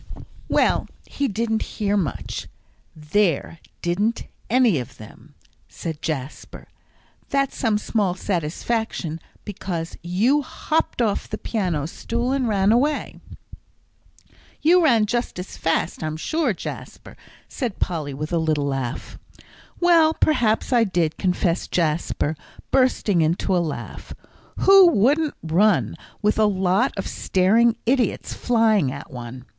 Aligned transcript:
"Well, 0.49 0.87
he 1.05 1.27
didn't 1.27 1.61
hear 1.77 1.95
much; 1.95 2.47
there 2.95 3.59
didn't 3.83 4.23
any 4.49 4.79
of 4.79 4.97
them," 4.97 5.35
said 5.69 6.01
Jasper; 6.01 6.67
"that's 7.29 7.55
some 7.55 7.77
small 7.77 8.15
satisfaction, 8.15 9.19
because 9.45 9.95
you 10.01 10.41
hopped 10.41 11.03
off 11.03 11.29
the 11.29 11.37
piano 11.37 11.85
stool 11.85 12.31
and 12.31 12.47
ran 12.47 12.71
away." 12.71 13.19
"You 14.63 14.83
ran 14.83 15.05
just 15.05 15.37
as 15.37 15.55
fast, 15.55 16.01
I'm 16.03 16.17
sure, 16.17 16.51
Jasper," 16.51 17.15
said 17.47 17.77
Polly, 17.77 18.15
with 18.15 18.33
a 18.33 18.39
little 18.39 18.65
laugh. 18.65 19.19
"Well, 19.79 20.15
perhaps 20.15 20.73
I 20.73 20.83
did," 20.83 21.19
confessed 21.19 21.69
Jasper, 21.71 22.35
bursting 22.71 23.21
into 23.21 23.55
a 23.55 23.59
laugh. 23.59 24.15
"Who 24.61 24.87
wouldn't 24.87 25.35
run 25.43 25.95
with 26.23 26.39
a 26.39 26.45
lot 26.47 26.91
of 26.97 27.05
staring 27.05 27.75
idiots 27.85 28.33
flying 28.33 28.91
at 28.91 29.11
one?" 29.11 29.45